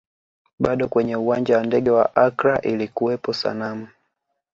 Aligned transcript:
Bado 0.59 0.87
kwenye 0.87 1.15
uwanja 1.15 1.57
wa 1.57 1.63
ndege 1.63 1.89
wa 1.89 2.15
Accra 2.15 2.61
ilikuwepo 2.61 3.33
sanamu 3.33 3.87